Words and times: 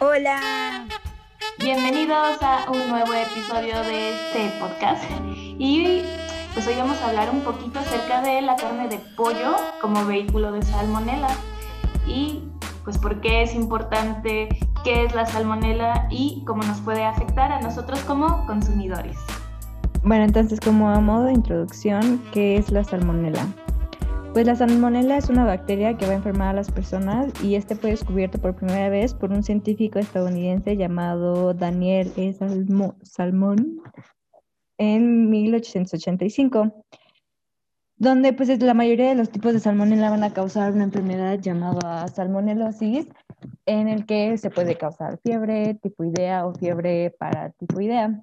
Hola. 0.00 0.86
Bienvenidos 1.58 2.42
a 2.42 2.70
un 2.70 2.88
nuevo 2.88 3.12
episodio 3.12 3.78
de 3.84 4.10
este 4.10 4.50
podcast. 4.58 5.04
Y 5.36 6.02
pues 6.52 6.66
hoy 6.66 6.74
vamos 6.76 7.00
a 7.00 7.08
hablar 7.08 7.30
un 7.30 7.40
poquito 7.42 7.78
acerca 7.78 8.20
de 8.22 8.42
la 8.42 8.56
carne 8.56 8.88
de 8.88 8.98
pollo 9.16 9.54
como 9.80 10.04
vehículo 10.04 10.50
de 10.52 10.62
salmonela 10.62 11.28
y 12.06 12.42
pues 12.82 12.98
por 12.98 13.20
qué 13.20 13.42
es 13.42 13.54
importante, 13.54 14.48
qué 14.82 15.04
es 15.04 15.14
la 15.14 15.26
salmonela 15.26 16.08
y 16.10 16.42
cómo 16.44 16.62
nos 16.64 16.80
puede 16.80 17.04
afectar 17.04 17.52
a 17.52 17.60
nosotros 17.60 18.00
como 18.00 18.46
consumidores. 18.46 19.16
Bueno, 20.02 20.24
entonces 20.24 20.58
como 20.60 20.90
a 20.90 20.98
modo 21.00 21.24
de 21.24 21.34
introducción, 21.34 22.20
¿qué 22.32 22.56
es 22.56 22.70
la 22.70 22.82
salmonela? 22.82 23.46
Pues 24.34 24.48
la 24.48 24.56
salmonela 24.56 25.16
es 25.16 25.30
una 25.30 25.44
bacteria 25.44 25.96
que 25.96 26.06
va 26.06 26.10
a 26.10 26.16
enfermar 26.16 26.48
a 26.48 26.54
las 26.54 26.68
personas 26.68 27.32
y 27.40 27.54
este 27.54 27.76
fue 27.76 27.90
descubierto 27.90 28.40
por 28.40 28.56
primera 28.56 28.88
vez 28.88 29.14
por 29.14 29.30
un 29.30 29.44
científico 29.44 30.00
estadounidense 30.00 30.76
llamado 30.76 31.54
Daniel 31.54 32.12
E. 32.16 32.34
Salmón 33.04 33.80
en 34.76 35.30
1885, 35.30 36.84
donde 37.94 38.32
pues 38.32 38.60
la 38.60 38.74
mayoría 38.74 39.10
de 39.10 39.14
los 39.14 39.30
tipos 39.30 39.52
de 39.52 39.60
salmonela 39.60 40.10
van 40.10 40.24
a 40.24 40.32
causar 40.32 40.72
una 40.72 40.82
enfermedad 40.82 41.38
llamada 41.38 42.08
salmonelosis, 42.08 43.06
en 43.66 43.86
el 43.86 44.04
que 44.04 44.36
se 44.36 44.50
puede 44.50 44.76
causar 44.76 45.20
fiebre, 45.22 45.74
tifoidea 45.74 46.44
o 46.44 46.54
fiebre 46.54 47.14
para 47.20 47.50
tifoidea. 47.50 48.20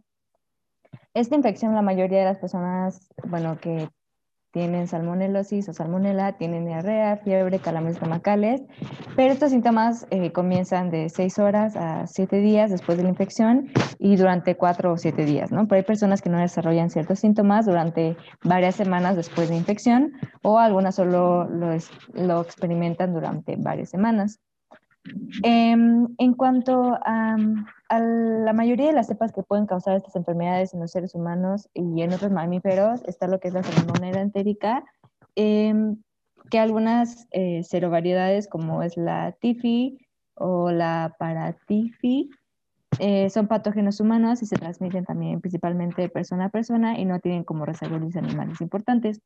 Esta 1.14 1.36
infección 1.36 1.74
la 1.74 1.82
mayoría 1.82 2.20
de 2.20 2.26
las 2.26 2.38
personas, 2.38 3.08
bueno, 3.30 3.58
que 3.62 3.88
tienen 4.52 4.88
salmonelosis 4.88 5.70
o 5.70 5.73
salmonela, 5.73 6.34
tienen 6.34 6.66
diarrea, 6.66 7.18
fiebre, 7.18 7.60
calambres 7.60 7.96
estomacales, 7.96 8.62
pero 9.16 9.34
estos 9.34 9.52
síntomas 9.52 10.05
eh, 10.10 10.32
comienzan 10.32 10.91
de 10.91 11.10
6 11.10 11.40
horas 11.40 11.76
a 11.76 12.05
7 12.07 12.38
días 12.38 12.70
después 12.70 12.98
de 12.98 13.04
la 13.04 13.10
infección 13.10 13.72
y 13.99 14.16
durante 14.16 14.55
4 14.55 14.94
o 14.94 14.98
7 14.98 15.26
días, 15.26 15.52
¿no? 15.52 15.68
Pero 15.68 15.77
hay 15.77 15.85
personas 15.85 16.22
que 16.22 16.29
no 16.29 16.40
desarrollan 16.40 16.90
ciertos 16.90 17.20
síntomas 17.20 17.66
durante 17.66 18.18
varias 18.44 18.76
semanas 18.76 19.16
después 19.16 19.48
de 19.48 19.55
la 19.55 19.60
infección 19.60 20.12
o 20.41 20.60
algunas 20.60 20.96
solo 20.96 21.46
lo, 21.46 21.77
lo 22.13 22.41
experimentan 22.41 23.13
durante 23.13 23.55
varias 23.57 23.90
semanas. 23.90 24.40
Em, 25.44 26.07
en 26.20 26.34
cuanto 26.34 26.98
a, 27.04 27.38
la 27.90 28.54
mayoría 28.54 28.88
de 28.88 28.94
las 28.94 29.07
cepas 29.07 29.32
que 29.32 29.44
pueden 29.44 29.66
causar 29.66 29.98
estas 29.98 30.16
enfermedades 30.16 30.74
en 30.74 30.80
los 30.80 30.91
seres 30.91 31.16
humanos 31.16 31.70
y 31.74 32.02
en 32.02 32.13
otros 32.13 32.32
mamíferos, 32.32 33.02
está 33.05 33.27
lo 33.27 33.40
que 33.40 33.49
es 33.49 33.54
la 33.54 33.63
salmonella 33.63 34.22
entérica, 34.22 34.85
em, 35.35 35.98
que 36.49 36.60
algunas 36.60 37.27
eh, 37.32 37.63
serovariedades 37.63 38.48
como 38.48 38.84
es 38.84 38.96
la 38.98 39.34
tifi 39.34 39.98
o 40.35 40.72
la 40.72 41.16
paratifi 41.18 42.29
eh, 43.04 43.32
son 43.32 43.48
patógenos 43.48 43.99
humanos 43.99 44.44
y 44.44 44.46
se 44.46 44.57
transmiten 44.57 45.05
también 45.05 45.41
principalmente 45.41 46.04
de 46.04 46.10
persona 46.10 46.46
a 46.46 46.49
persona 46.49 46.99
y 46.99 47.05
no 47.05 47.20
tienen 47.20 47.44
como 47.44 47.66
reservorios 47.66 48.16
animales 48.16 48.62
importantes. 48.62 49.21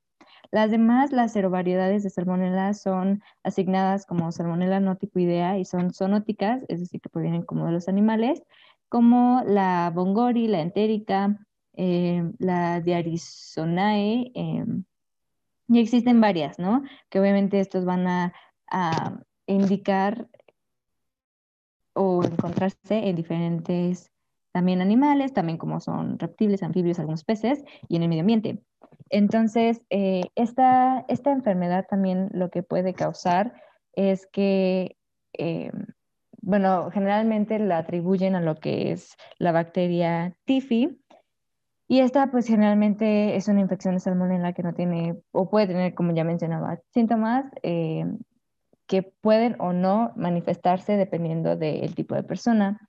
Las 0.49 0.71
demás, 0.71 1.11
las 1.11 1.33
serovariedades 1.33 2.01
de 2.03 2.09
salmonella 2.09 2.73
son 2.73 3.21
asignadas 3.43 4.05
como 4.05 4.31
salmonella 4.31 4.79
noticoidea 4.79 5.57
y 5.59 5.65
son 5.65 5.93
zoonóticas, 5.93 6.63
es 6.69 6.79
decir, 6.79 7.01
que 7.01 7.09
provienen 7.09 7.41
como 7.43 7.65
de 7.65 7.73
los 7.73 7.89
animales, 7.89 8.41
como 8.87 9.41
la 9.45 9.91
bongori, 9.93 10.47
la 10.47 10.61
entérica, 10.61 11.37
eh, 11.73 12.23
la 12.39 12.79
diarizonae, 12.79 14.31
em, 14.35 14.85
y 15.67 15.79
existen 15.81 16.21
varias, 16.21 16.59
¿no? 16.59 16.81
Que 17.09 17.19
obviamente 17.19 17.59
estos 17.59 17.83
van 17.83 18.07
a 18.07 18.33
indicar 19.47 20.29
o 21.95 22.23
encontrarse 22.23 23.09
en 23.09 23.15
diferentes 23.15 24.11
también 24.53 24.81
animales, 24.81 25.33
también 25.33 25.57
como 25.57 25.79
son 25.79 26.17
reptiles, 26.19 26.63
anfibios, 26.63 26.99
algunos 26.99 27.23
peces 27.23 27.63
y 27.89 27.97
en 27.97 28.03
el 28.03 28.09
medio 28.09 28.21
ambiente. 28.21 28.63
Entonces, 29.09 29.81
eh, 29.89 30.23
esta, 30.35 31.05
esta, 31.07 31.31
enfermedad 31.31 31.85
también 31.89 32.29
lo 32.31 32.49
que 32.49 32.63
puede 32.63 32.93
causar 32.93 33.53
es 33.93 34.27
que, 34.27 34.97
eh, 35.33 35.71
bueno, 36.41 36.89
generalmente 36.91 37.59
la 37.59 37.79
atribuyen 37.79 38.35
a 38.35 38.41
lo 38.41 38.55
que 38.55 38.91
es 38.91 39.15
la 39.39 39.51
bacteria 39.51 40.35
TIFI, 40.45 41.01
y 41.87 41.99
esta, 41.99 42.31
pues 42.31 42.47
generalmente 42.47 43.35
es 43.35 43.47
una 43.47 43.61
infección 43.61 43.93
de 43.95 43.99
salmonella 43.99 44.53
que 44.53 44.63
no 44.63 44.73
tiene, 44.73 45.17
o 45.31 45.49
puede 45.49 45.67
tener, 45.67 45.93
como 45.93 46.13
ya 46.13 46.23
mencionaba, 46.23 46.79
síntomas 46.91 47.45
eh, 47.61 48.05
que 48.87 49.03
pueden 49.03 49.55
o 49.59 49.73
no 49.73 50.11
manifestarse 50.15 50.97
dependiendo 50.97 51.55
del 51.55 51.95
tipo 51.95 52.15
de 52.15 52.23
persona. 52.23 52.79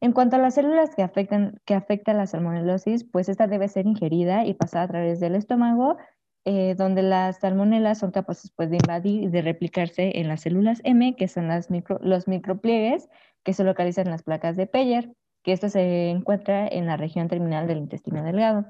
En 0.00 0.12
cuanto 0.12 0.36
a 0.36 0.38
las 0.38 0.54
células 0.54 0.94
que 0.94 1.02
afectan, 1.02 1.60
que 1.64 1.74
afectan 1.74 2.18
la 2.18 2.26
salmonelosis, 2.26 3.04
pues 3.04 3.28
esta 3.28 3.46
debe 3.46 3.68
ser 3.68 3.86
ingerida 3.86 4.44
y 4.44 4.54
pasada 4.54 4.84
a 4.84 4.88
través 4.88 5.20
del 5.20 5.34
estómago, 5.34 5.96
eh, 6.44 6.74
donde 6.76 7.02
las 7.02 7.38
salmonelas 7.38 7.98
son 7.98 8.10
capaces 8.10 8.50
pues, 8.56 8.68
de 8.68 8.78
invadir 8.82 9.22
y 9.22 9.28
de 9.28 9.42
replicarse 9.42 10.18
en 10.18 10.26
las 10.26 10.40
células 10.40 10.80
M, 10.82 11.14
que 11.14 11.28
son 11.28 11.46
las 11.46 11.70
micro, 11.70 11.98
los 12.02 12.26
micropliegues 12.26 13.08
que 13.44 13.52
se 13.52 13.62
localizan 13.62 14.06
en 14.06 14.12
las 14.12 14.24
placas 14.24 14.56
de 14.56 14.66
Peyer, 14.66 15.12
que 15.44 15.52
esto 15.52 15.68
se 15.68 16.10
encuentra 16.10 16.66
en 16.66 16.86
la 16.86 16.96
región 16.96 17.28
terminal 17.28 17.68
del 17.68 17.78
intestino 17.78 18.24
delgado. 18.24 18.66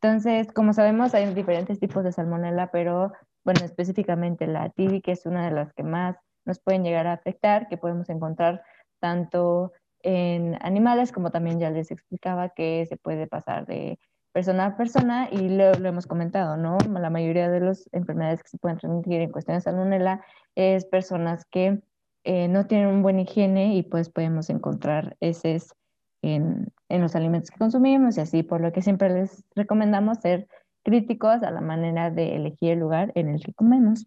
Entonces, 0.00 0.52
como 0.52 0.72
sabemos, 0.72 1.14
hay 1.14 1.32
diferentes 1.34 1.78
tipos 1.80 2.04
de 2.04 2.12
salmonela, 2.12 2.70
pero 2.72 3.12
bueno, 3.44 3.64
específicamente 3.64 4.46
la 4.46 4.70
TB, 4.70 5.02
que 5.02 5.12
es 5.12 5.26
una 5.26 5.44
de 5.44 5.52
las 5.52 5.72
que 5.72 5.82
más 5.82 6.16
nos 6.44 6.60
pueden 6.60 6.84
llegar 6.84 7.06
a 7.06 7.14
afectar, 7.14 7.68
que 7.68 7.76
podemos 7.76 8.08
encontrar 8.08 8.62
tanto 9.00 9.72
en 10.02 10.58
animales 10.62 11.12
como 11.12 11.30
también 11.30 11.60
ya 11.60 11.70
les 11.70 11.90
explicaba 11.90 12.50
que 12.50 12.86
se 12.86 12.96
puede 12.96 13.26
pasar 13.26 13.66
de 13.66 13.98
persona 14.32 14.66
a 14.66 14.76
persona 14.76 15.28
y 15.30 15.48
lo, 15.48 15.74
lo 15.74 15.88
hemos 15.88 16.06
comentado, 16.06 16.56
¿no? 16.56 16.78
La 16.98 17.10
mayoría 17.10 17.50
de 17.50 17.60
las 17.60 17.88
enfermedades 17.92 18.42
que 18.42 18.48
se 18.48 18.58
pueden 18.58 18.78
transmitir 18.78 19.20
en 19.20 19.30
cuestión 19.30 19.56
de 19.56 19.60
salmonella 19.60 20.24
es 20.54 20.86
personas 20.86 21.44
que 21.44 21.80
eh, 22.24 22.48
no 22.48 22.66
tienen 22.66 22.88
un 22.88 23.02
buen 23.02 23.18
higiene 23.18 23.74
y 23.74 23.82
pues 23.82 24.08
podemos 24.08 24.48
encontrar 24.48 25.16
heces 25.20 25.74
en, 26.22 26.72
en 26.88 27.02
los 27.02 27.14
alimentos 27.14 27.50
que 27.50 27.58
consumimos 27.58 28.16
y 28.16 28.20
así, 28.20 28.42
por 28.42 28.60
lo 28.60 28.72
que 28.72 28.80
siempre 28.80 29.10
les 29.10 29.44
recomendamos 29.54 30.18
ser 30.18 30.48
críticos 30.82 31.42
a 31.42 31.50
la 31.50 31.60
manera 31.60 32.10
de 32.10 32.36
elegir 32.36 32.72
el 32.72 32.80
lugar 32.80 33.12
en 33.14 33.28
el 33.28 33.42
que 33.42 33.52
comemos. 33.52 34.06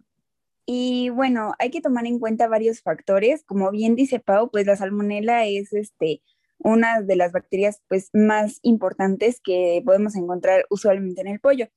Y 0.66 1.09
bueno, 1.09 1.53
hay 1.59 1.69
que 1.69 1.81
tomar 1.81 2.06
en 2.06 2.19
cuenta 2.19 2.47
varios 2.47 2.81
factores. 2.81 3.44
Como 3.44 3.69
bien 3.72 3.96
dice 3.96 4.19
Pau, 4.19 4.50
pues 4.52 4.66
la 4.66 4.75
salmonela 4.75 5.46
es 5.46 5.74
este, 5.74 6.22
una 6.58 7.02
de 7.02 7.16
las 7.16 7.31
bacterias 7.31 7.81
pues, 7.88 8.09
más 8.14 8.59
importantes 8.64 9.40
que 9.41 9.81
podemos 9.85 10.16
encontrar 10.16 10.66
usualmente 10.69 11.22
en 11.22 11.28
el 11.28 11.40
pollo. 11.40 11.68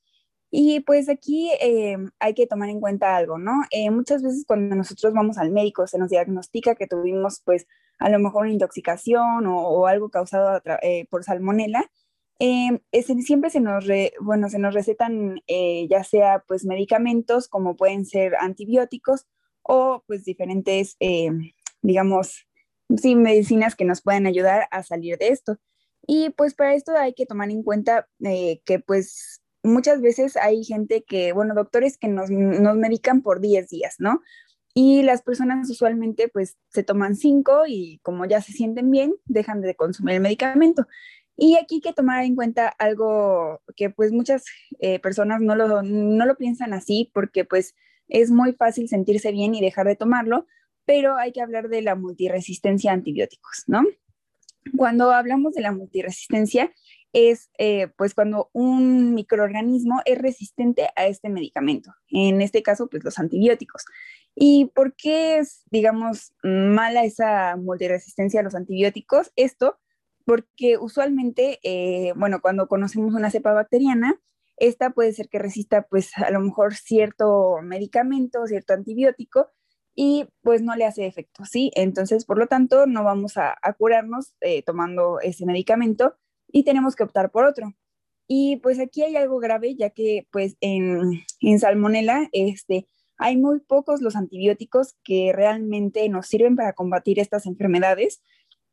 Y 0.51 0.81
pues 0.81 1.11
aquí 1.11 1.51
eh, 1.61 1.99
hay 2.21 2.33
que 2.35 2.47
tomar 2.47 2.71
en 2.71 2.81
cuenta 2.81 3.17
algo, 3.17 3.39
¿no? 3.39 3.53
Eh, 3.71 3.91
muchas 3.91 4.23
veces 4.23 4.45
cuando 4.47 4.75
nosotros 4.77 5.13
vamos 5.13 5.37
al 5.37 5.51
médico 5.51 5.87
se 5.87 5.99
nos 5.99 6.09
diagnostica 6.09 6.75
que 6.75 6.87
tuvimos 6.87 7.43
pues 7.45 7.67
a 7.99 8.09
lo 8.09 8.19
mejor 8.19 8.43
una 8.45 8.53
intoxicación 8.53 9.47
o, 9.47 9.87
algo 9.87 10.09
causado 10.09 10.63
eh, 10.83 11.07
por 11.11 11.25
salmonela 11.25 11.91
eh, 12.41 12.81
siempre 13.23 13.51
se 13.51 13.61
nos, 13.61 13.87
bueno, 14.21 14.49
se 14.49 14.59
nos 14.59 14.75
recetan 14.75 15.43
eh, 15.47 15.89
ya 15.91 16.05
sea 16.05 16.45
pues 16.47 16.65
medicamentos 16.65 17.49
como 17.49 17.77
pueden 17.77 18.07
ser 18.07 18.37
antibióticos 18.37 19.27
o 19.63 20.05
pues 20.07 20.25
diferentes, 20.25 20.97
eh, 21.01 21.31
digamos, 21.83 22.47
sí, 22.97 23.17
medicinas 23.17 23.75
que 23.75 23.85
nos 23.85 24.03
pueden 24.03 24.27
ayudar 24.27 24.69
a 24.71 24.83
salir 24.83 25.19
de 25.19 25.29
esto. 25.29 25.59
Y 26.07 26.31
pues 26.31 26.55
para 26.55 26.75
esto 26.75 26.93
hay 26.97 27.13
que 27.13 27.27
tomar 27.27 27.51
en 27.51 27.63
cuenta 27.63 28.09
que 28.21 28.79
pues 28.87 29.43
muchas 29.63 30.01
veces 30.01 30.37
hay 30.37 30.65
gente 30.65 31.05
que, 31.05 31.33
bueno, 31.33 31.55
doctores 31.55 31.99
que 31.99 32.09
nos, 32.09 32.31
nos 32.31 32.77
medican 32.77 33.21
por 33.21 33.41
10 33.41 33.69
días, 33.69 33.97
¿no? 33.99 34.23
Y 34.75 35.03
las 35.03 35.23
personas 35.23 35.69
usualmente 35.69 36.29
pues 36.29 36.57
se 36.69 36.85
toman 36.85 37.17
5 37.17 37.65
y 37.67 37.99
como 38.03 38.27
ya 38.27 38.41
se 38.41 38.53
sienten 38.53 38.91
bien, 38.91 39.15
dejan 39.27 39.61
de 39.61 39.75
consumir 39.75 40.15
el 40.15 40.21
medicamento. 40.21 40.87
Y 41.41 41.57
aquí 41.57 41.77
hay 41.77 41.81
que 41.81 41.93
tomar 41.93 42.25
en 42.25 42.35
cuenta 42.35 42.67
algo 42.67 43.63
que 43.77 43.91
pues 43.91 44.11
muchas 44.11 44.45
eh, 44.81 44.99
personas 44.99 45.41
no 45.41 45.55
lo, 45.55 45.85
no 45.85 46.27
lo 46.27 46.37
piensan 46.37 46.75
así 46.75 47.13
porque 47.15 47.45
pues 47.45 47.77
es 48.09 48.33
muy 48.33 48.55
fácil 48.55 48.89
sentirse 48.89 49.31
bien 49.31 49.55
y 49.55 49.61
dejar 49.61 49.87
de 49.87 49.95
tomarlo, 49.95 50.47
pero 50.85 51.17
hay 51.17 51.31
que 51.31 51.41
hablar 51.41 51.69
de 51.69 51.81
la 51.81 51.95
multiresistencia 51.95 52.91
a 52.91 52.95
antibióticos, 52.95 53.63
¿no? 53.69 53.85
Cuando 54.77 55.13
hablamos 55.13 55.55
de 55.55 55.63
la 55.63 55.71
multiresistencia 55.71 56.73
es 57.13 57.51
eh, 57.57 57.87
pues 57.97 58.15
cuando 58.15 58.51
un 58.53 59.15
microorganismo 59.15 60.03
es 60.07 60.19
resistente 60.19 60.89
a 60.97 61.07
este 61.07 61.29
medicamento, 61.29 61.95
en 62.09 62.43
este 62.43 62.65
caso 62.65 62.89
pues 62.89 63.05
los 63.05 63.19
antibióticos. 63.21 63.85
¿Y 64.35 64.73
por 64.75 64.97
qué 64.97 65.39
es, 65.39 65.63
digamos, 65.71 66.33
mala 66.43 67.05
esa 67.05 67.57
multiresistencia 67.57 68.41
a 68.41 68.43
los 68.43 68.57
antibióticos? 68.57 69.31
Esto 69.37 69.79
porque 70.29 70.77
usualmente, 70.77 71.59
eh, 71.63 72.13
bueno, 72.15 72.43
cuando 72.43 72.69
conocemos 72.69 73.15
una 73.15 73.31
cepa 73.31 73.55
bacteriana, 73.55 74.21
esta 74.59 74.91
puede 74.91 75.15
ser 75.15 75.31
que 75.31 75.39
resista 75.39 75.87
pues 75.89 76.11
a 76.19 76.31
lo 76.31 76.41
mejor 76.41 76.75
cierto 76.75 77.61
medicamento, 77.63 78.47
cierto 78.47 78.75
antibiótico, 78.75 79.49
y 79.95 80.27
pues 80.43 80.61
no 80.61 80.77
le 80.77 80.85
hace 80.85 81.07
efecto, 81.07 81.47
¿sí? 81.47 81.71
Entonces, 81.75 82.27
por 82.27 82.37
lo 82.37 82.47
tanto, 82.47 82.87
no 82.87 83.05
vamos 83.05 83.39
a, 83.39 83.57
curarnos 83.79 84.35
eh, 84.43 84.63
tomando 84.63 85.19
ese 85.21 85.47
medicamento 85.47 86.15
y 86.47 86.63
tenemos 86.63 86.95
que 86.95 87.05
optar 87.05 87.31
por 87.31 87.47
otro. 87.47 87.73
Y 88.27 88.57
pues 88.59 88.79
aquí 88.81 89.03
hay 89.03 89.17
algo 89.17 89.39
grave, 89.39 89.77
ya 89.77 89.89
que 89.89 90.29
pues 90.31 90.59
en, 90.61 91.23
en 91.41 91.59
salmonela 91.59 92.29
este, 92.33 92.87
hay 93.17 93.39
muy 93.39 93.61
pocos 93.61 94.03
los 94.03 94.15
antibióticos 94.15 94.95
que 95.05 95.33
realmente 95.35 96.07
nos 96.11 96.27
sirven 96.27 96.55
para 96.55 96.75
combatir 96.75 97.19
estas 97.19 97.47
enfermedades. 97.47 98.23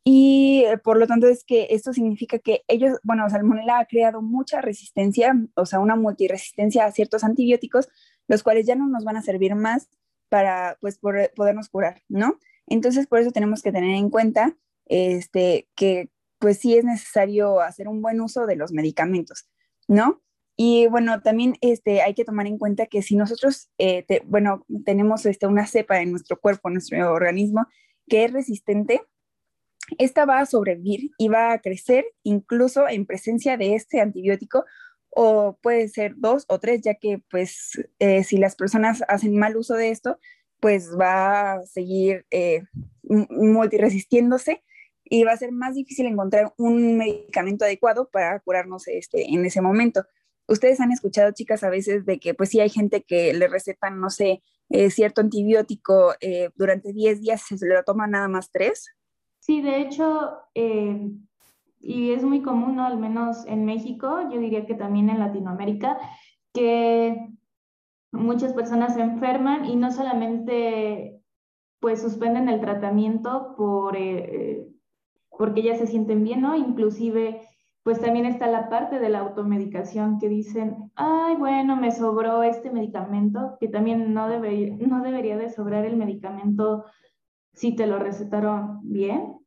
Y 0.07 0.63
eh, 0.68 0.78
por 0.78 0.98
lo 1.00 1.07
tanto 1.07 1.28
es 1.28 1.44
que 1.44 1.68
esto 1.72 1.92
significa 1.92 2.38
que 2.38 2.62
ellos, 2.68 3.00
bueno, 3.04 3.28
Salmonella 3.28 3.80
ha 3.80 3.86
creado 3.86 4.22
mucha 4.22 4.62
resistencia, 4.62 5.36
o 5.56 5.66
sea, 5.66 5.80
una 5.80 5.96
multiresistencia 5.96 6.86
a 6.86 6.92
ciertos 6.92 7.24
antibióticos, 7.24 7.90
los 8.28 8.44
cuales 8.44 8.68
ya 8.68 8.75
no 8.75 8.88
nos 8.88 9.04
van 9.04 9.18
a 9.18 9.24
servir 9.24 9.56
más 9.56 9.90
para, 10.30 10.78
pues, 10.80 11.00
podernos 11.00 11.69
curar, 11.69 12.04
¿no? 12.07 12.40
Entonces, 12.68 13.07
por 13.07 13.19
eso 13.19 13.31
tenemos 13.31 13.63
que 13.63 13.72
tener 13.72 13.96
en 13.96 14.12
cuenta, 14.12 14.56
este, 14.86 15.68
que, 15.75 16.12
pues, 16.38 16.60
sí 16.60 16.78
es 16.78 16.86
necesario 16.86 17.62
hacer 17.62 17.88
un 17.88 18.04
buen 18.04 18.22
uso 18.22 18.46
de 18.46 18.58
los 18.58 18.72
medicamentos, 18.72 19.50
¿no? 19.88 20.22
Y 20.56 20.88
bueno, 20.88 21.22
también 21.22 21.56
este, 21.62 22.01
hay 22.01 22.13
que 22.13 22.25
tomar 22.25 22.48
en 22.48 22.58
cuenta 22.60 22.86
que 22.86 23.01
si 23.01 23.16
nosotros, 23.16 23.69
eh, 23.80 24.06
bueno, 24.25 24.66
tenemos 24.86 25.25
este, 25.25 25.48
una 25.48 25.68
cepa 25.68 26.00
en 26.00 26.12
nuestro 26.12 26.40
cuerpo, 26.40 26.69
en 26.69 26.75
nuestro 26.75 27.12
organismo, 27.12 27.68
que 28.08 28.25
es 28.25 28.31
resistente, 28.31 29.01
esta 29.98 30.26
va 30.26 30.40
a 30.40 30.46
sobrevivir 30.46 31.12
y 31.18 31.28
va 31.28 31.52
a 31.52 31.60
crecer 31.60 32.06
incluso 32.24 32.88
en 32.88 33.06
presencia 33.06 33.58
de 33.58 33.76
este 33.76 34.02
antibiótico 34.02 34.66
o 35.10 35.58
puede 35.62 35.88
ser 35.88 36.14
dos 36.18 36.46
o 36.50 36.60
tres, 36.60 36.82
ya 36.82 36.96
que 36.96 37.22
pues 37.30 37.82
eh, 38.00 38.24
si 38.24 38.38
las 38.38 38.56
personas 38.56 39.04
hacen 39.08 39.38
mal 39.38 39.56
uso 39.56 39.76
de 39.76 39.90
esto, 39.90 40.20
pues 40.60 40.90
va 41.00 41.54
a 41.54 41.66
seguir 41.66 42.26
eh, 42.32 42.64
multiresistiéndose 43.04 44.64
y 45.04 45.24
va 45.24 45.34
a 45.34 45.38
ser 45.38 45.52
más 45.52 45.76
difícil 45.76 46.08
encontrar 46.08 46.54
un 46.58 46.98
medicamento 46.98 47.66
adecuado 47.66 48.10
para 48.10 48.40
curarnos 48.40 48.88
este, 48.88 49.30
en 49.34 49.46
ese 49.46 49.62
momento 49.62 50.06
ustedes 50.48 50.80
han 50.80 50.92
escuchado, 50.92 51.32
chicas, 51.32 51.64
a 51.64 51.70
veces 51.70 52.06
de 52.06 52.20
que 52.20 52.34
pues 52.34 52.50
sí 52.50 52.60
hay 52.60 52.70
gente 52.70 53.04
que 53.04 53.34
le 53.34 53.48
recetan, 53.48 54.00
no 54.00 54.10
sé, 54.10 54.44
eh, 54.70 54.90
cierto 54.90 55.22
antibiótico 55.22 56.16
eh, 56.22 56.50
durante 56.56 56.94
10 56.94 57.22
días 57.22 57.42
se 57.42 57.66
lo 57.66 57.84
toma 57.84 58.08
nada 58.08 58.28
más 58.28 58.52
3. 58.52 58.86
Sí, 59.46 59.62
de 59.62 59.80
hecho, 59.80 60.40
eh, 60.56 61.08
y 61.80 62.10
es 62.14 62.24
muy 62.24 62.42
común, 62.42 62.78
¿no? 62.78 62.86
Al 62.88 62.98
menos 62.98 63.46
en 63.46 63.64
México, 63.64 64.22
yo 64.32 64.40
diría 64.40 64.66
que 64.66 64.74
también 64.74 65.08
en 65.08 65.20
Latinoamérica, 65.20 66.00
que 66.52 67.30
muchas 68.12 68.54
personas 68.54 68.96
se 68.96 69.02
enferman 69.02 69.66
y 69.66 69.76
no 69.76 69.92
solamente 69.92 71.22
pues 71.80 72.02
suspenden 72.02 72.50
el 72.50 72.60
tratamiento 72.60 73.54
por, 73.56 73.96
porque 75.30 75.62
ya 75.62 75.76
se 75.76 75.86
sienten 75.86 76.24
bien, 76.24 76.42
¿no? 76.42 76.56
Inclusive 76.56 77.48
pues 77.84 78.02
también 78.02 78.26
está 78.26 78.48
la 78.48 78.68
parte 78.68 78.98
de 78.98 79.10
la 79.10 79.20
automedicación 79.20 80.18
que 80.18 80.28
dicen, 80.28 80.92
ay, 80.96 81.36
bueno, 81.36 81.76
me 81.76 81.92
sobró 81.92 82.42
este 82.42 82.72
medicamento, 82.72 83.58
que 83.60 83.68
también 83.68 84.12
no, 84.12 84.28
no 84.28 85.04
debería 85.04 85.38
de 85.38 85.50
sobrar 85.52 85.86
el 85.86 85.98
medicamento 85.98 86.86
si 87.56 87.75
te 87.75 87.88
lo 87.88 88.00
recetaron 88.00 88.80
bien, 88.84 89.38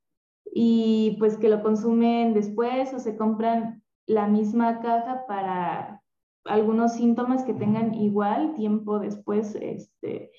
y 0.52 1.16
pues 1.18 1.36
que 1.36 1.48
lo 1.48 1.62
consumen 1.62 2.34
después 2.34 2.92
o 2.94 2.98
se 2.98 3.16
compran 3.16 3.82
la 4.06 4.26
misma 4.26 4.80
caja 4.80 5.24
para 5.28 6.02
algunos 6.44 6.94
síntomas 6.94 7.44
que 7.44 7.54
tengan 7.54 7.94
igual 7.94 8.54
tiempo 8.54 8.98
después, 8.98 9.54
este, 9.60 10.30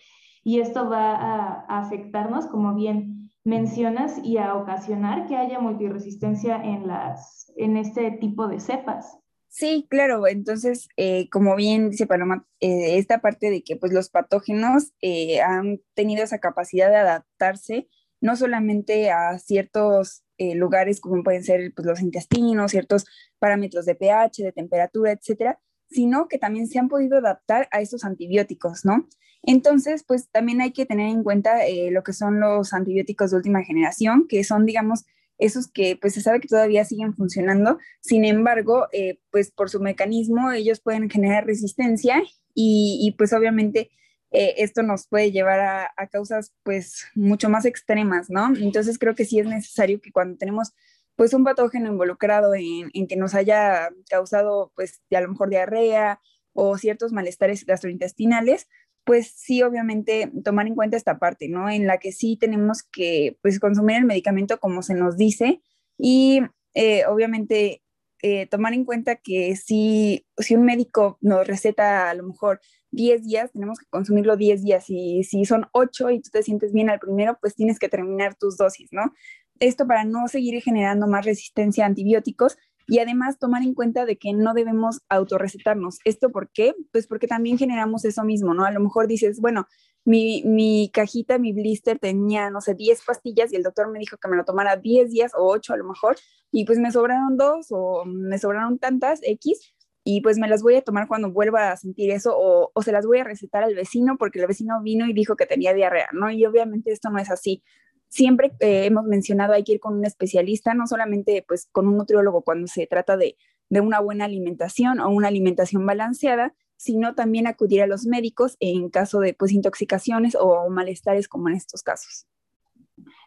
y 0.43 0.59
esto 0.59 0.89
va 0.89 1.15
a 1.15 1.79
afectarnos, 1.79 2.47
como 2.47 2.73
bien 2.73 3.29
mencionas 3.45 4.19
y 4.23 4.37
a 4.37 4.55
ocasionar 4.55 5.27
que 5.27 5.37
haya 5.37 5.59
multiresistencia 5.59 6.61
en, 6.63 6.87
las, 6.87 7.51
en 7.55 7.77
este 7.77 8.11
tipo 8.11 8.47
de 8.47 8.59
cepas. 8.59 9.19
Sí, 9.49 9.87
claro. 9.89 10.27
Entonces, 10.27 10.87
eh, 10.95 11.27
como 11.29 11.55
bien 11.55 11.89
dice 11.89 12.07
Paloma, 12.07 12.45
eh, 12.59 12.97
esta 12.97 13.19
parte 13.19 13.49
de 13.49 13.63
que 13.63 13.75
pues, 13.75 13.91
los 13.91 14.09
patógenos 14.09 14.93
eh, 15.01 15.41
han 15.41 15.81
tenido 15.95 16.23
esa 16.23 16.39
capacidad 16.39 16.89
de 16.89 16.97
adaptarse 16.97 17.89
no 18.21 18.35
solamente 18.35 19.11
a 19.11 19.39
ciertos 19.39 20.23
lugares 20.55 21.01
como 21.01 21.21
pueden 21.21 21.43
ser 21.43 21.73
pues, 21.75 21.85
los 21.85 22.01
intestinos, 22.01 22.71
ciertos 22.71 23.05
parámetros 23.39 23.85
de 23.85 23.95
pH, 23.95 24.43
de 24.43 24.51
temperatura, 24.53 25.11
etcétera, 25.11 25.59
sino 25.89 26.27
que 26.29 26.37
también 26.37 26.67
se 26.67 26.79
han 26.79 26.87
podido 26.87 27.17
adaptar 27.17 27.67
a 27.71 27.81
estos 27.81 28.05
antibióticos, 28.05 28.85
¿no? 28.85 29.05
Entonces, 29.43 30.03
pues 30.07 30.29
también 30.29 30.61
hay 30.61 30.71
que 30.71 30.85
tener 30.85 31.07
en 31.09 31.23
cuenta 31.23 31.65
eh, 31.65 31.91
lo 31.91 32.03
que 32.03 32.13
son 32.13 32.39
los 32.39 32.73
antibióticos 32.73 33.31
de 33.31 33.37
última 33.37 33.63
generación, 33.63 34.27
que 34.27 34.43
son, 34.43 34.65
digamos, 34.65 35.05
esos 35.39 35.67
que 35.71 35.97
pues 35.99 36.13
se 36.13 36.21
sabe 36.21 36.39
que 36.41 36.47
todavía 36.47 36.85
siguen 36.85 37.15
funcionando, 37.15 37.79
sin 38.01 38.25
embargo, 38.25 38.87
eh, 38.91 39.19
pues 39.31 39.51
por 39.51 39.69
su 39.69 39.79
mecanismo 39.79 40.51
ellos 40.51 40.81
pueden 40.81 41.09
generar 41.09 41.45
resistencia 41.45 42.21
y, 42.53 43.15
pues 43.17 43.31
obviamente 43.31 43.89
eh, 44.31 44.55
esto 44.57 44.83
nos 44.83 45.07
puede 45.07 45.31
llevar 45.31 45.61
a, 45.61 46.07
causas 46.11 46.53
pues 46.63 47.05
mucho 47.15 47.49
más 47.49 47.65
extremas, 47.65 48.29
¿no? 48.29 48.53
Entonces 48.55 48.99
creo 48.99 49.15
que 49.15 49.25
sí 49.25 49.39
es 49.39 49.47
necesario 49.47 50.01
que 50.01 50.11
cuando 50.11 50.37
tenemos 50.37 50.73
pues 51.15 51.33
un 51.33 51.43
patógeno 51.45 51.87
involucrado 51.89 52.53
en, 52.53 52.91
en 52.93 53.07
que 53.07 53.15
nos 53.15 53.33
haya 53.33 53.89
causado 54.09 54.71
pues 54.75 55.01
a 55.11 55.21
lo 55.21 55.29
mejor 55.29 55.49
diarrea 55.49 56.19
o 56.53 56.77
ciertos 56.77 57.13
malestares 57.13 57.65
gastrointestinales, 57.65 58.67
pues 59.09 59.33
sí, 59.35 59.63
obviamente 59.63 60.31
tomar 60.43 60.67
en 60.67 60.75
cuenta 60.75 60.95
esta 60.95 61.17
parte, 61.17 61.49
¿no? 61.49 61.67
En 61.67 61.87
la 61.87 61.97
que 61.97 62.11
sí 62.11 62.37
tenemos 62.39 62.83
que 62.83 63.39
pues 63.41 63.59
consumir 63.59 63.97
el 63.97 64.05
medicamento 64.05 64.59
como 64.59 64.83
se 64.83 64.93
nos 64.93 65.17
dice 65.17 65.61
y 65.97 66.41
eh, 66.75 67.07
obviamente 67.07 67.81
eh, 68.21 68.45
tomar 68.45 68.75
en 68.75 68.85
cuenta 68.85 69.15
que 69.15 69.55
si, 69.55 70.27
si 70.37 70.55
un 70.55 70.63
médico 70.63 71.17
nos 71.21 71.47
receta 71.47 72.11
a 72.11 72.13
lo 72.13 72.21
mejor 72.21 72.61
10 72.91 73.23
días, 73.23 73.51
tenemos 73.51 73.79
que 73.79 73.87
consumirlo 73.89 74.37
10 74.37 74.61
días 74.61 74.85
y 74.89 75.23
si 75.23 75.43
son 75.43 75.65
8 75.71 76.11
y 76.11 76.21
tú 76.21 76.29
te 76.31 76.43
sientes 76.43 76.71
bien 76.71 76.91
al 76.91 76.99
primero, 76.99 77.35
pues 77.41 77.55
tienes 77.55 77.79
que 77.79 77.89
terminar 77.89 78.35
tus 78.35 78.57
dosis, 78.57 78.89
¿no? 78.91 79.15
Esto 79.59 79.87
para 79.87 80.03
no 80.03 80.27
seguir 80.27 80.61
generando 80.61 81.07
más 81.07 81.25
resistencia 81.25 81.83
a 81.83 81.87
antibióticos 81.87 82.57
y 82.89 82.99
además 82.99 83.37
tomar 83.37 83.61
en 83.61 83.73
cuenta 83.73 84.05
de 84.05 84.17
que 84.17 84.33
no 84.33 84.53
debemos 84.53 85.01
autorrecetarnos. 85.09 85.99
¿Esto 86.05 86.31
por 86.31 86.49
qué? 86.49 86.73
Pues 86.91 87.07
porque 87.07 87.27
también 87.27 87.57
generamos 87.57 88.03
eso 88.03 88.23
mismo, 88.23 88.53
¿no? 88.53 88.65
A 88.65 88.71
lo 88.71 88.79
mejor 88.79 89.07
dices, 89.07 89.39
bueno, 89.39 89.67
mi, 90.05 90.43
mi 90.43 90.89
cajita, 90.91 91.37
mi 91.37 91.53
blister 91.53 91.99
tenía, 91.99 92.49
no 92.49 92.61
sé, 92.61 92.73
10 92.73 93.03
pastillas 93.05 93.53
y 93.53 93.57
el 93.57 93.63
doctor 93.63 93.91
me 93.91 93.99
dijo 93.99 94.17
que 94.17 94.27
me 94.27 94.35
lo 94.35 94.43
tomara 94.43 94.75
10 94.75 95.11
días 95.11 95.33
o 95.35 95.45
8 95.47 95.73
a 95.73 95.77
lo 95.77 95.83
mejor 95.85 96.17
y 96.51 96.65
pues 96.65 96.79
me 96.79 96.91
sobraron 96.91 97.37
dos 97.37 97.67
o 97.69 98.05
me 98.05 98.39
sobraron 98.39 98.79
tantas 98.79 99.19
X 99.23 99.73
y 100.03 100.21
pues 100.21 100.39
me 100.39 100.47
las 100.47 100.63
voy 100.63 100.75
a 100.75 100.81
tomar 100.81 101.07
cuando 101.07 101.31
vuelva 101.31 101.71
a 101.71 101.77
sentir 101.77 102.09
eso 102.09 102.35
o, 102.35 102.71
o, 102.73 102.81
se 102.81 102.91
las 102.91 103.05
voy 103.05 103.19
a 103.19 103.23
recetar 103.23 103.63
al 103.63 103.75
vecino 103.75 104.17
porque 104.17 104.39
el 104.39 104.47
vecino 104.47 104.81
vino 104.81 105.05
y 105.05 105.13
dijo 105.13 105.35
que 105.35 105.45
tenía 105.45 105.73
diarrea, 105.73 106.07
¿no? 106.13 106.31
Y 106.31 106.45
obviamente 106.45 106.91
esto 106.91 107.11
no 107.11 107.19
es 107.19 107.29
así 107.29 107.61
siempre 108.09 108.51
eh, 108.59 108.85
hemos 108.85 109.05
mencionado 109.05 109.53
hay 109.53 109.63
que 109.63 109.73
ir 109.73 109.79
con 109.79 109.95
un 109.95 110.05
especialista, 110.05 110.73
no 110.73 110.87
solamente 110.87 111.45
pues 111.47 111.69
con 111.71 111.87
un 111.87 111.97
nutriólogo 111.97 112.41
cuando 112.41 112.67
se 112.67 112.85
trata 112.87 113.15
de, 113.15 113.37
una 113.69 113.99
buena 113.99 114.25
alimentación 114.25 114.99
o 114.99 115.09
una 115.09 115.27
alimentación 115.27 115.85
balanceada, 115.85 116.55
sino 116.75 117.13
también 117.13 117.45
acudir 117.45 117.83
a 117.83 117.87
los 117.87 118.07
médicos 118.07 118.57
en 118.59 118.89
caso 118.89 119.19
de 119.19 119.35
pues 119.35 119.51
intoxicaciones 119.51 120.35
o 120.39 120.67
malestares 120.71 121.27
como 121.27 121.49
en 121.49 121.55
estos 121.55 121.83
casos. 121.83 122.25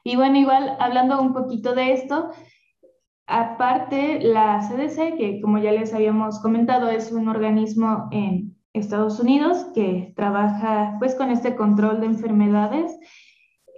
Y 0.03 0.17
bueno, 0.17 0.37
igual 0.39 0.77
hablando 0.81 1.23
un 1.23 1.33
poquito 1.33 1.77
de 1.77 1.93
esto, 1.93 2.33
aparte 3.27 4.19
la 4.21 4.69
CDC, 4.69 5.17
que 5.17 5.41
como 5.41 5.59
ya 5.59 5.71
les 5.71 5.95
habíamos 5.95 6.41
comentado, 6.41 6.91
es 6.91 7.13
un 7.13 7.29
organismo 7.29 8.09
en 8.11 8.57
Estados 8.73 9.21
Unidos 9.21 9.67
que 9.75 10.13
trabaja 10.17 10.97
pues 10.99 11.15
con 11.15 11.31
este 11.31 11.55
control 11.55 12.01
de 12.01 12.07
enfermedades 12.07 12.99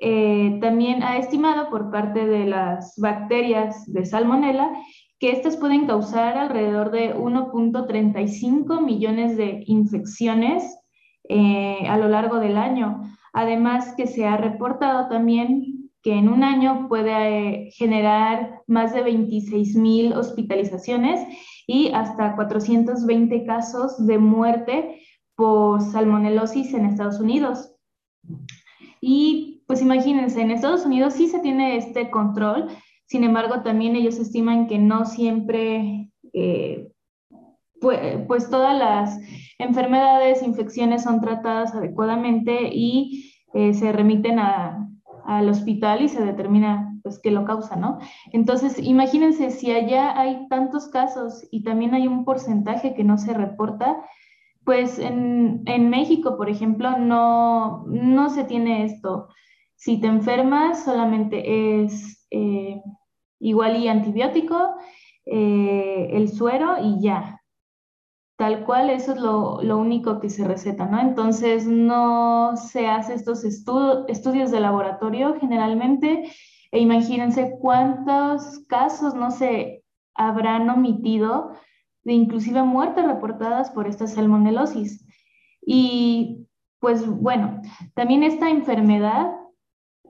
eh, 0.01 0.59
también 0.61 1.03
ha 1.03 1.19
estimado 1.19 1.71
por 1.71 1.91
parte 1.91 2.27
de 2.27 2.47
las 2.47 2.95
bacterias 2.99 3.85
de 3.93 4.05
salmonella 4.05 4.71
que 5.19 5.31
estas 5.31 5.57
pueden 5.57 5.87
causar 5.87 6.37
alrededor 6.37 6.91
de 6.91 7.15
1.35 7.15 8.85
millones 8.85 9.37
de 9.37 9.63
infecciones 9.67 10.79
eh, 11.29 11.87
a 11.89 11.97
lo 11.97 12.09
largo 12.09 12.41
del 12.41 12.59
año. 12.59 13.03
Además 13.33 13.95
que 13.97 14.07
se 14.07 14.27
ha 14.27 14.37
reportado 14.37 15.09
también 15.09 15.91
que 16.03 16.13
en 16.13 16.29
un 16.29 16.45
año 16.45 16.87
puede 16.89 17.13
eh, 17.13 17.71
generar 17.73 18.63
más 18.67 18.93
de 18.93 19.03
26 19.03 19.77
mil 19.77 20.13
hospitalizaciones 20.13 21.27
y 21.67 21.93
hasta 21.93 22.37
420 22.37 23.47
casos 23.47 24.07
de 24.07 24.19
muerte 24.19 25.01
por 25.35 25.81
salmonelosis 25.81 26.75
en 26.75 26.85
Estados 26.85 27.21
Unidos. 27.21 27.73
Y 29.01 29.54
pues 29.67 29.83
imagínense, 29.83 30.41
en 30.41 30.51
Estados 30.51 30.85
Unidos 30.85 31.15
sí 31.15 31.29
se 31.29 31.41
tiene 31.41 31.77
este 31.77 32.11
control, 32.11 32.69
sin 33.07 33.25
embargo 33.25 33.63
también 33.63 33.97
ellos 33.97 34.19
estiman 34.19 34.67
que 34.67 34.79
no 34.79 35.05
siempre, 35.05 36.11
eh, 36.33 36.91
pues, 37.81 38.51
todas 38.51 38.77
las 38.79 39.21
enfermedades, 39.59 40.43
infecciones 40.43 41.03
son 41.03 41.21
tratadas 41.21 41.75
adecuadamente 41.75 42.71
y 42.73 43.33
eh, 43.53 43.75
se 43.75 43.93
remiten 43.93 44.39
al 44.39 45.49
hospital 45.49 46.03
y 46.03 46.09
se 46.09 46.25
determina 46.25 46.91
pues 47.05 47.21
qué 47.23 47.31
lo 47.31 47.45
causa, 47.45 47.77
¿no? 47.77 47.99
Entonces, 48.33 48.79
imagínense 48.79 49.51
si 49.51 49.71
allá 49.71 50.19
hay 50.19 50.49
tantos 50.49 50.89
casos 50.89 51.47
y 51.51 51.63
también 51.63 51.93
hay 51.93 52.07
un 52.09 52.25
porcentaje 52.25 52.95
que 52.95 53.05
no 53.05 53.19
se 53.19 53.35
reporta, 53.35 54.03
pues 54.65 54.99
en, 54.99 55.91
México, 55.91 56.39
por 56.39 56.49
ejemplo, 56.49 56.99
no, 56.99 57.85
no 57.87 58.31
se 58.31 58.45
tiene 58.45 58.85
esto. 58.85 59.29
Si 59.85 59.99
te 59.99 60.07
enfermas, 60.07 60.83
solamente 60.83 61.83
es 61.83 62.27
eh, 62.31 62.81
igual 63.39 63.77
y 63.77 63.89
antibiótico, 63.89 64.77
eh, 65.27 66.09
el 66.11 66.31
suero 66.31 66.77
y 66.83 67.03
ya. 67.03 67.43
Tal 68.39 68.65
cual, 68.65 68.89
eso 68.89 69.13
es 69.13 69.21
lo, 69.21 69.77
único 69.77 70.21
que 70.21 70.31
se 70.31 70.49
receta, 70.49 70.87
¿no? 70.87 71.03
Entonces, 71.03 71.67
no 71.67 72.57
se 72.57 72.87
hace 72.87 73.13
estos 73.13 73.45
estudios 73.45 74.51
de 74.51 74.61
laboratorio 74.61 75.37
generalmente. 75.39 76.33
E 76.73 76.81
imagínense 76.81 77.59
cuántos 77.61 78.61
casos 78.67 79.15
no 79.15 79.31
se 79.31 79.85
habrán 80.15 80.71
omitido 80.71 81.53
de 82.05 82.15
inclusive 82.15 82.63
muertes 82.63 83.05
reportadas 83.05 83.71
por 83.71 83.87
esta 83.87 84.07
salmonelosis. 84.07 85.07
Y 85.61 86.49
pues 86.79 87.07
bueno, 87.07 87.61
también 87.93 88.23
esta 88.23 88.49
enfermedad 88.49 89.44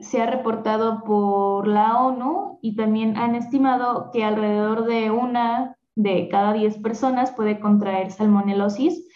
se 0.00 0.20
ha 0.20 0.26
reportado 0.26 1.02
por 1.04 1.66
la 1.66 1.98
ONU 1.98 2.58
y 2.62 2.76
también 2.76 3.16
han 3.16 3.34
estimado 3.34 4.10
que 4.12 4.24
alrededor 4.24 4.86
de 4.86 5.10
una 5.10 5.76
de 5.94 6.28
cada 6.28 6.52
10 6.52 6.78
personas 6.78 7.32
puede 7.32 7.60
contraer 7.60 8.10
salmonelosis, 8.10 9.06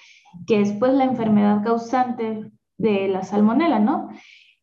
que 0.46 0.60
es 0.60 0.72
pues 0.72 0.92
la 0.92 1.04
enfermedad 1.04 1.64
causante 1.64 2.52
de 2.76 3.08
la 3.08 3.24
salmonela, 3.24 3.80
¿no? 3.80 4.08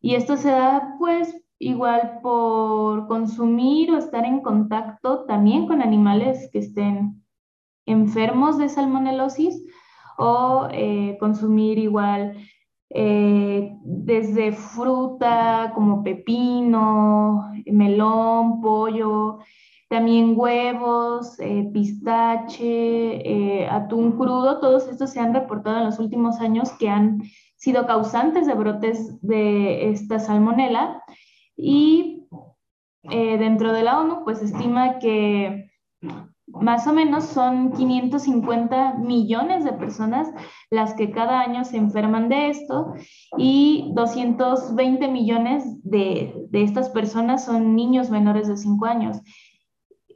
Y 0.00 0.14
esto 0.14 0.36
se 0.36 0.50
da 0.50 0.94
pues 0.98 1.34
igual 1.58 2.20
por 2.22 3.06
consumir 3.08 3.90
o 3.90 3.98
estar 3.98 4.24
en 4.24 4.40
contacto 4.40 5.24
también 5.24 5.66
con 5.66 5.82
animales 5.82 6.48
que 6.52 6.60
estén 6.60 7.22
enfermos 7.86 8.58
de 8.58 8.68
salmonelosis 8.68 9.62
o 10.18 10.68
eh, 10.72 11.16
consumir 11.20 11.78
igual 11.78 12.36
eh, 12.90 13.76
desde 13.82 14.52
fruta 14.52 15.72
como 15.74 16.02
pepino, 16.02 17.52
melón, 17.66 18.60
pollo, 18.60 19.38
también 19.88 20.34
huevos, 20.36 21.38
eh, 21.40 21.68
pistache, 21.72 23.68
atún 23.68 24.12
crudo, 24.12 24.60
todos 24.60 24.88
estos 24.88 25.10
se 25.10 25.20
han 25.20 25.34
reportado 25.34 25.78
en 25.78 25.84
los 25.84 25.98
últimos 25.98 26.40
años 26.40 26.72
que 26.72 26.88
han 26.88 27.22
sido 27.56 27.86
causantes 27.86 28.46
de 28.46 28.54
brotes 28.54 29.20
de 29.22 29.90
esta 29.90 30.18
salmonela. 30.18 31.02
Y 31.56 32.26
dentro 33.02 33.72
de 33.72 33.82
la 33.82 34.00
ONU 34.00 34.24
pues 34.24 34.42
estima 34.42 34.98
que 34.98 35.70
más 36.46 36.86
o 36.86 36.92
menos 36.92 37.24
son 37.24 37.72
550 37.72 38.94
millones 38.94 39.64
de 39.64 39.72
personas 39.72 40.28
las 40.70 40.94
que 40.94 41.10
cada 41.10 41.40
año 41.40 41.64
se 41.64 41.76
enferman 41.76 42.28
de 42.28 42.50
esto 42.50 42.94
y 43.36 43.90
220 43.94 45.08
millones 45.08 45.82
de, 45.82 46.34
estas 46.52 46.88
personas 46.90 47.44
son 47.44 47.74
niños 47.74 48.10
menores 48.10 48.48
de 48.48 48.56
5 48.56 48.86
años, 48.86 49.20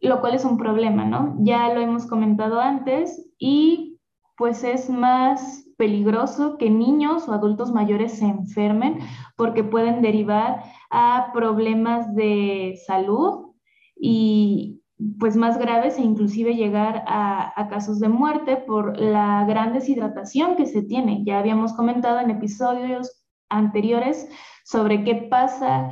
lo 0.03 0.21
cual 0.21 0.35
es 0.35 0.45
un 0.45 0.57
problema, 0.57 1.05
¿no? 1.05 1.37
Ya 1.41 1.73
lo 1.75 1.81
hemos 1.81 2.07
comentado 2.07 2.61
antes 2.61 3.29
y 3.39 3.99
pues 4.37 4.65
es 4.65 4.89
más 4.89 5.67
peligroso 5.77 6.57
que 6.59 6.71
niños 6.71 7.29
o 7.29 7.33
adultos 7.33 7.73
mayores 7.73 8.19
se 8.19 8.27
enfermen 8.27 9.01
porque 9.37 9.65
pueden 9.65 10.01
derivar 10.01 10.63
a 10.91 11.31
problemas 11.35 12.15
de 12.15 12.79
salud 12.87 13.53
y, 13.97 14.80
pues 15.19 15.37
más 15.37 15.59
graves 15.59 15.99
e 15.99 16.03
inclusive 16.03 16.55
llegar 16.55 17.05
a, 17.07 17.69
casos 17.71 18.01
de 18.01 18.09
muerte 18.09 18.57
por 18.57 18.99
la 18.99 19.45
gran 19.47 19.73
deshidratación 19.73 20.57
que 20.57 20.67
se 20.67 20.83
tiene. 20.83 21.23
Ya 21.25 21.39
habíamos 21.39 21.73
comentado 21.73 22.21
en 22.21 22.31
episodios 22.31 23.25
anteriores 23.49 24.29
sobre 24.65 25.05
qué 25.05 25.15
pasa, 25.15 25.91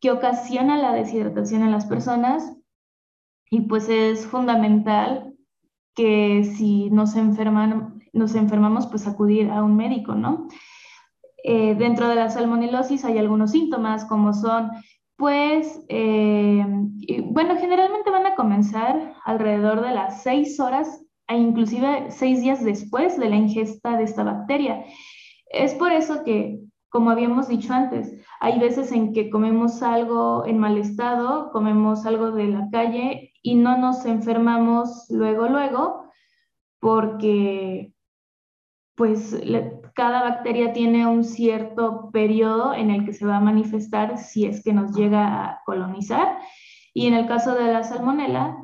qué 0.00 0.10
ocasiona 0.10 0.76
la 0.78 0.92
deshidratación 0.92 1.62
en 1.62 1.70
las 1.70 1.86
personas 1.86 2.56
y 3.50 3.62
pues 3.62 3.88
es 3.88 4.26
fundamental 4.26 5.34
que 5.94 6.44
si 6.44 6.90
nos, 6.90 7.16
enferman, 7.16 8.00
nos 8.12 8.34
enfermamos 8.34 8.86
pues 8.86 9.06
acudir 9.06 9.50
a 9.50 9.62
un 9.62 9.76
médico, 9.76 10.14
¿no? 10.14 10.48
Eh, 11.44 11.74
dentro 11.74 12.08
de 12.08 12.16
la 12.16 12.30
salmonelosis 12.30 13.04
hay 13.04 13.18
algunos 13.18 13.52
síntomas 13.52 14.04
como 14.04 14.32
son 14.32 14.70
pues, 15.18 15.84
eh, 15.88 16.64
bueno, 17.24 17.56
generalmente 17.56 18.08
van 18.08 18.24
a 18.24 18.36
comenzar 18.36 19.14
alrededor 19.24 19.82
de 19.82 19.92
las 19.92 20.22
seis 20.22 20.60
horas 20.60 21.04
e 21.26 21.36
inclusive 21.36 22.12
seis 22.12 22.40
días 22.40 22.64
después 22.64 23.18
de 23.18 23.28
la 23.28 23.34
ingesta 23.34 23.96
de 23.96 24.04
esta 24.04 24.22
bacteria. 24.22 24.84
Es 25.50 25.74
por 25.74 25.90
eso 25.90 26.22
que, 26.22 26.60
como 26.88 27.10
habíamos 27.10 27.48
dicho 27.48 27.72
antes, 27.72 28.14
hay 28.38 28.60
veces 28.60 28.92
en 28.92 29.12
que 29.12 29.28
comemos 29.28 29.82
algo 29.82 30.46
en 30.46 30.58
mal 30.58 30.78
estado, 30.78 31.50
comemos 31.50 32.06
algo 32.06 32.30
de 32.30 32.46
la 32.46 32.68
calle 32.70 33.32
y 33.42 33.56
no 33.56 33.76
nos 33.76 34.06
enfermamos 34.06 35.06
luego, 35.10 35.48
luego, 35.48 36.04
porque 36.78 37.92
pues 38.94 39.32
cada 39.98 40.22
bacteria 40.22 40.72
tiene 40.72 41.08
un 41.08 41.24
cierto 41.24 42.10
periodo 42.12 42.72
en 42.72 42.92
el 42.92 43.04
que 43.04 43.12
se 43.12 43.26
va 43.26 43.38
a 43.38 43.40
manifestar 43.40 44.16
si 44.16 44.46
es 44.46 44.62
que 44.62 44.72
nos 44.72 44.94
llega 44.94 45.44
a 45.44 45.60
colonizar. 45.66 46.38
Y 46.94 47.08
en 47.08 47.14
el 47.14 47.26
caso 47.26 47.56
de 47.56 47.72
la 47.72 47.82
salmonela, 47.82 48.56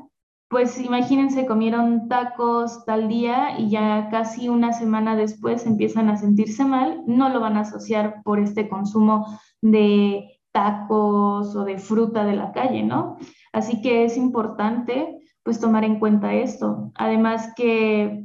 pues 0.48 0.78
imagínense, 0.80 1.44
comieron 1.44 2.06
tacos 2.06 2.84
tal 2.84 3.08
día 3.08 3.58
y 3.58 3.68
ya 3.68 4.10
casi 4.12 4.48
una 4.48 4.72
semana 4.72 5.16
después 5.16 5.66
empiezan 5.66 6.08
a 6.08 6.16
sentirse 6.16 6.64
mal, 6.64 7.02
no 7.08 7.28
lo 7.30 7.40
van 7.40 7.56
a 7.56 7.62
asociar 7.62 8.22
por 8.22 8.38
este 8.38 8.68
consumo 8.68 9.26
de 9.60 10.38
tacos 10.52 11.56
o 11.56 11.64
de 11.64 11.78
fruta 11.78 12.24
de 12.24 12.36
la 12.36 12.52
calle, 12.52 12.84
¿no? 12.84 13.16
Así 13.52 13.82
que 13.82 14.04
es 14.04 14.16
importante 14.16 15.18
pues 15.42 15.58
tomar 15.58 15.82
en 15.82 15.98
cuenta 15.98 16.32
esto. 16.32 16.92
Además 16.94 17.52
que 17.56 18.24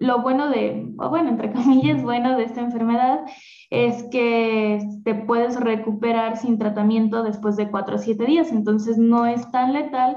lo 0.00 0.22
bueno 0.22 0.48
de, 0.48 0.82
bueno, 0.96 1.28
entre 1.28 1.52
comillas, 1.52 2.02
bueno 2.02 2.36
de 2.36 2.44
esta 2.44 2.62
enfermedad 2.62 3.20
es 3.68 4.02
que 4.10 4.80
te 5.04 5.14
puedes 5.14 5.60
recuperar 5.60 6.36
sin 6.38 6.58
tratamiento 6.58 7.22
después 7.22 7.56
de 7.56 7.70
4 7.70 7.94
a 7.94 7.98
7 7.98 8.24
días, 8.24 8.50
entonces 8.50 8.98
no 8.98 9.26
es 9.26 9.48
tan 9.52 9.72
letal, 9.72 10.16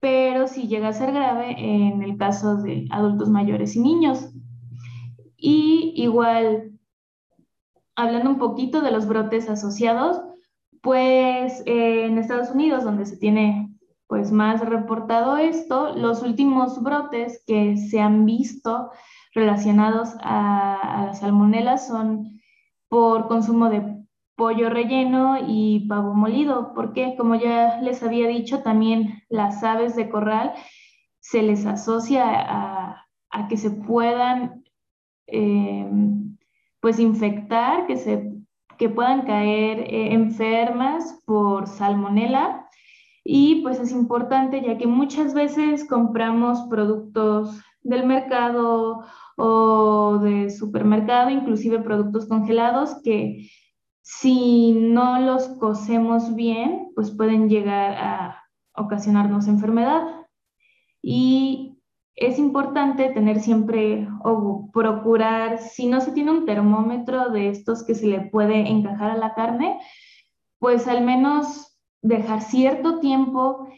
pero 0.00 0.48
sí 0.48 0.66
llega 0.66 0.88
a 0.88 0.92
ser 0.94 1.12
grave 1.12 1.54
en 1.58 2.02
el 2.02 2.16
caso 2.16 2.56
de 2.56 2.86
adultos 2.90 3.28
mayores 3.28 3.76
y 3.76 3.80
niños. 3.80 4.30
Y 5.36 5.92
igual, 5.96 6.72
hablando 7.94 8.30
un 8.30 8.38
poquito 8.38 8.80
de 8.80 8.90
los 8.90 9.06
brotes 9.06 9.48
asociados, 9.48 10.22
pues 10.80 11.62
en 11.66 12.18
Estados 12.18 12.50
Unidos, 12.50 12.84
donde 12.84 13.04
se 13.04 13.16
tiene 13.16 13.65
pues 14.26 14.32
más 14.32 14.60
reportado 14.60 15.36
esto, 15.36 15.94
los 15.94 16.22
últimos 16.24 16.82
brotes 16.82 17.44
que 17.46 17.76
se 17.76 18.00
han 18.00 18.26
visto 18.26 18.90
relacionados 19.32 20.16
a, 20.20 20.74
a 20.74 21.06
la 21.06 21.14
salmonela 21.14 21.78
son 21.78 22.40
por 22.88 23.28
consumo 23.28 23.70
de 23.70 24.04
pollo 24.34 24.68
relleno 24.68 25.36
y 25.46 25.86
pavo 25.88 26.12
molido, 26.12 26.72
porque 26.74 27.14
como 27.16 27.36
ya 27.36 27.80
les 27.82 28.02
había 28.02 28.26
dicho, 28.26 28.64
también 28.64 29.22
las 29.28 29.62
aves 29.62 29.94
de 29.94 30.08
corral 30.08 30.54
se 31.20 31.42
les 31.42 31.64
asocia 31.64 32.24
a, 32.26 33.06
que 33.48 33.56
se 33.56 33.70
puedan 33.70 34.64
eh, 35.28 35.88
pues 36.80 36.98
infectar, 36.98 37.86
que, 37.86 37.96
se, 37.96 38.32
que 38.76 38.88
puedan 38.88 39.24
caer 39.24 39.82
eh, 39.82 40.14
enfermas 40.14 41.22
por 41.24 41.68
salmonela 41.68 42.65
y 43.28 43.62
pues 43.62 43.80
es 43.80 43.90
importante 43.90 44.62
ya 44.62 44.78
que 44.78 44.86
muchas 44.86 45.34
veces 45.34 45.84
compramos 45.84 46.62
productos 46.70 47.60
del 47.82 48.06
mercado 48.06 49.04
o 49.36 50.18
de 50.18 50.50
supermercado, 50.50 51.30
inclusive 51.30 51.80
productos 51.80 52.26
congelados 52.26 53.02
que 53.02 53.50
si 54.02 54.72
no 54.72 55.18
los 55.20 55.48
cocemos 55.58 56.36
bien, 56.36 56.92
pues 56.94 57.10
pueden 57.10 57.48
llegar 57.48 57.94
a 57.94 58.44
ocasionarnos 58.76 59.48
enfermedad. 59.48 60.04
Y 61.02 61.80
es 62.14 62.38
importante 62.38 63.08
tener 63.08 63.40
siempre 63.40 64.08
o 64.22 64.70
procurar, 64.72 65.58
si 65.58 65.88
no 65.88 66.00
se 66.00 66.12
tiene 66.12 66.30
un 66.30 66.46
termómetro 66.46 67.30
de 67.30 67.48
estos 67.48 67.84
que 67.84 67.96
se 67.96 68.06
le 68.06 68.20
puede 68.20 68.68
encajar 68.68 69.10
a 69.10 69.16
la 69.16 69.34
carne, 69.34 69.80
pues 70.60 70.86
al 70.86 71.04
menos 71.04 71.75
dejar 72.02 72.42
cierto 72.42 73.00
tiempo 73.00 73.68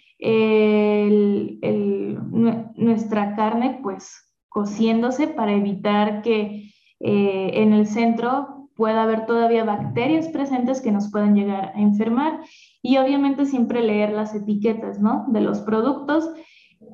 nuestra 2.77 3.37
carne 3.37 3.81
pues 3.83 4.29
cociéndose 4.49 5.29
para 5.29 5.53
evitar 5.53 6.23
que 6.23 6.73
eh, 7.01 7.51
en 7.55 7.73
el 7.73 7.87
centro 7.87 8.59
pueda 8.75 9.03
haber 9.03 9.27
todavía 9.27 9.65
bacterias 9.65 10.29
presentes 10.29 10.81
que 10.81 10.93
nos 10.93 11.11
puedan 11.11 11.35
llegar 11.35 11.73
a 11.75 11.81
enfermar. 11.81 12.41
Y 12.81 12.97
obviamente 12.99 13.45
siempre 13.45 13.83
leer 13.83 14.13
las 14.13 14.35
etiquetas, 14.35 15.01
¿no? 15.01 15.27
De 15.29 15.41
los 15.41 15.61
productos 15.61 16.31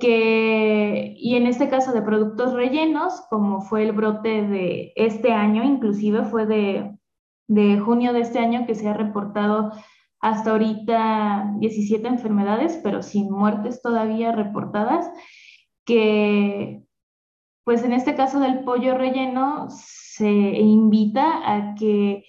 que, 0.01 1.15
y 1.19 1.37
en 1.37 1.47
este 1.47 1.69
caso 1.69 1.93
de 1.93 2.01
productos 2.01 2.55
rellenos, 2.55 3.23
como 3.29 3.61
fue 3.61 3.83
el 3.83 3.93
brote 3.93 4.47
de 4.47 4.93
este 4.97 5.33
año, 5.33 5.63
inclusive 5.63 6.25
fue 6.25 6.47
de, 6.47 6.97
de 7.49 7.79
junio 7.79 8.15
de 8.15 8.21
este 8.21 8.39
año 8.39 8.67
que 8.67 8.75
se 8.75 8.89
ha 8.89 8.95
reportado 8.95 9.73
hasta 10.25 10.53
ahorita 10.53 11.53
17 11.59 12.09
enfermedades, 12.09 12.81
pero 12.83 13.03
sin 13.03 13.31
muertes 13.31 13.83
todavía 13.83 14.33
reportadas, 14.33 15.07
que 15.85 16.83
pues 17.63 17.85
en 17.85 17.93
este 17.93 18.15
caso 18.15 18.41
del 18.41 18.61
pollo 18.61 18.97
relleno 18.97 19.67
se 19.69 20.31
invita 20.31 21.27
a 21.45 21.75
que 21.75 22.25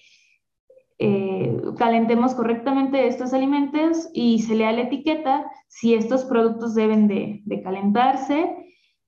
eh, 0.98 1.58
calentemos 1.78 2.34
correctamente 2.34 3.06
estos 3.06 3.32
alimentos 3.32 4.10
y 4.12 4.40
se 4.40 4.56
lea 4.56 4.72
la 4.72 4.82
etiqueta 4.82 5.50
si 5.68 5.94
estos 5.94 6.26
productos 6.26 6.74
deben 6.74 7.08
de, 7.08 7.62
calentarse 7.64 8.56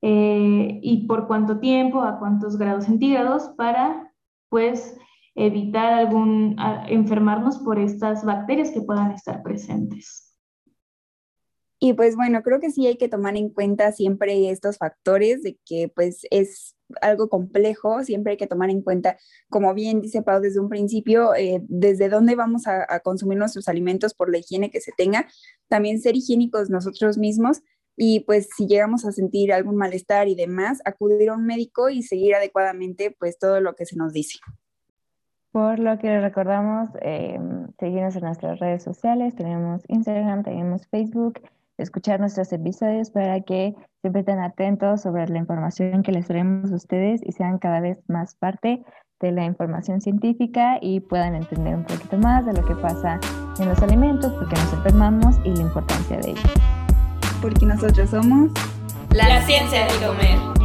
eh, 0.01 0.81
y 0.83 1.07
por 1.07 1.27
cuánto 1.27 1.61
tiempo, 1.61 2.01
a 2.01 2.19
cuántos 2.19 2.57
grados 2.57 2.87
centígrados 2.87 3.51
para 3.59 4.15
pues 4.49 4.99
evitar 5.39 5.93
algún 5.93 6.57
enfermarnos 6.89 7.59
por 7.59 7.79
estas 7.79 8.25
bacterias 8.25 8.71
que 8.71 8.83
puedan 8.83 9.13
estar 9.13 9.43
presentes. 9.43 10.35
Y 11.81 11.93
pues 11.93 12.17
bueno, 12.17 12.43
creo 12.43 12.59
que 12.59 12.73
sí 12.73 12.89
hay 12.89 12.97
que 12.97 13.09
tomar 13.09 13.37
en 13.37 13.51
cuenta 13.51 13.93
siempre 13.93 14.51
estos 14.51 14.79
factores 14.79 15.45
de 15.45 15.61
que 15.65 15.89
pues 15.95 16.23
es 16.33 16.75
algo 17.01 17.29
complejo, 17.29 18.03
siempre 18.03 18.33
hay 18.33 18.37
que 18.37 18.49
tomar 18.49 18.69
en 18.71 18.83
cuenta, 18.83 19.17
como 19.49 19.73
bien 19.75 20.01
dice 20.01 20.23
Pau 20.23 20.41
desde 20.41 20.59
un 20.59 20.69
principio, 20.69 21.37
eh, 21.37 21.63
desde 21.69 22.09
dónde 22.09 22.35
vamos 22.35 22.67
a, 22.67 22.85
a, 22.89 22.99
consumir 22.99 23.39
nuestros 23.39 23.69
alimentos 23.69 24.15
por 24.15 24.33
la 24.33 24.39
higiene 24.39 24.71
que 24.71 24.81
se 24.81 24.91
tenga, 24.97 25.29
también 25.69 26.01
ser 26.01 26.17
higiénicos 26.17 26.69
nosotros 26.69 27.17
mismos 27.17 27.61
y 27.97 28.21
pues 28.21 28.49
si 28.57 28.67
llegamos 28.67 29.05
a 29.05 29.13
sentir 29.13 29.53
algún 29.53 29.77
malestar 29.77 30.27
y 30.27 30.35
demás, 30.35 30.81
acudir 30.85 31.31
a 31.31 31.35
un 31.35 31.45
médico 31.45 31.91
y 31.91 32.03
seguir 32.03 32.35
adecuadamente 32.35 33.15
pues 33.17 33.39
todo 33.39 33.61
lo 33.61 33.75
que 33.75 33.87
se 33.87 33.97
nos 33.97 34.13
dice. 34.13 34.39
Por 35.53 35.79
lo 35.79 35.99
que 35.99 36.21
recordamos, 36.21 36.91
eh, 37.01 37.39
seguirnos 37.79 38.15
en 38.17 38.25
nuestras 38.25 38.59
redes 38.59 38.83
sociales, 38.83 39.35
tenemos 39.35 39.83
Instagram, 39.89 40.43
tenemos 40.43 40.87
Facebook, 40.89 41.41
escuchar 41.79 42.21
nuestros 42.21 42.53
episodios 42.53 43.11
para 43.11 43.41
que 43.41 43.75
siempre 44.03 44.21
estén 44.21 44.41
atentos 44.41 45.03
sobre 45.03 45.27
la 45.29 45.39
información 45.39 46.03
que 46.03 46.13
les 46.13 46.27
traemos 46.27 46.71
a 46.71 46.75
ustedes 46.75 47.23
y 47.25 47.33
sean 47.33 47.59
cada 47.59 47.81
vez 47.81 47.99
más 48.09 48.35
parte 48.35 48.85
de 49.21 49.33
la 49.33 49.45
información 49.45 50.01
científica 50.01 50.79
y 50.81 51.01
puedan 51.01 51.35
entender 51.35 51.75
un 51.75 51.85
poquito 51.85 52.19
más 52.19 52.45
de 52.47 52.53
lo 52.53 52.65
que 52.65 52.75
pasa 52.77 53.19
en 53.59 53.69
los 53.69 53.81
alimentos, 53.83 54.33
porque 54.35 54.55
nos 54.55 54.73
enfermamos 54.75 55.37
y 55.45 55.51
la 55.51 55.63
importancia 55.63 56.19
de 56.19 56.31
ellos. 56.31 56.53
Porque 57.41 57.67
nosotros 57.67 58.11
somos 58.11 58.53
la 59.11 59.41
ciencia 59.43 59.87
de 59.87 60.07
comer. 60.07 60.58